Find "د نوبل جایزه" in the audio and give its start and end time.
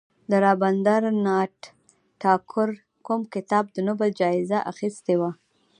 3.71-4.59